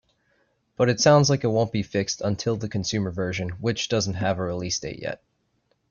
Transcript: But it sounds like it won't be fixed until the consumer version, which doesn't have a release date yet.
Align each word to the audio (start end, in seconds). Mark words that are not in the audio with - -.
But 0.77 0.89
it 0.89 0.99
sounds 0.99 1.29
like 1.29 1.43
it 1.43 1.49
won't 1.49 1.71
be 1.71 1.83
fixed 1.83 2.21
until 2.21 2.55
the 2.57 2.67
consumer 2.67 3.11
version, 3.11 3.49
which 3.59 3.87
doesn't 3.87 4.15
have 4.15 4.39
a 4.39 4.41
release 4.41 4.79
date 4.79 4.99
yet. 4.99 5.21